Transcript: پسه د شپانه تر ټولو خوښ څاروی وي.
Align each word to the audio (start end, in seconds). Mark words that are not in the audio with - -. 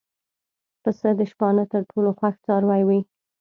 پسه 0.83 1.09
د 1.19 1.21
شپانه 1.31 1.63
تر 1.71 1.81
ټولو 1.89 2.09
خوښ 2.17 2.35
څاروی 2.45 2.81
وي. 2.87 2.99